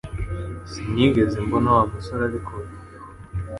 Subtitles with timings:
[0.71, 2.69] Sinigeze mbona Wa musore abikora